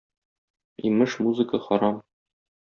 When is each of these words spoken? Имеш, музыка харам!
Имеш, 0.89 1.19
музыка 1.27 1.63
харам! 1.69 2.03